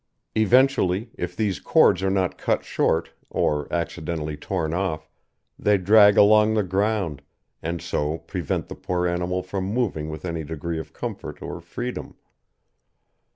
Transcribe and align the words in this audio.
Eventually, 0.35 1.11
if 1.13 1.35
these 1.35 1.59
cords 1.59 2.01
are 2.01 2.09
not 2.09 2.35
cut 2.35 2.65
short, 2.65 3.11
or 3.29 3.71
accidentally 3.71 4.35
torn 4.35 4.73
off, 4.73 5.07
they 5.59 5.77
drag 5.77 6.17
along 6.17 6.55
the 6.55 6.63
ground, 6.63 7.21
and 7.61 7.83
so 7.83 8.17
prevent 8.17 8.67
the 8.67 8.73
poor 8.73 9.05
animal 9.05 9.43
from 9.43 9.63
moving 9.65 10.09
with 10.09 10.25
any 10.25 10.43
degree 10.43 10.79
of 10.79 10.91
comfort 10.91 11.39
or 11.43 11.61
freedom. 11.61 12.15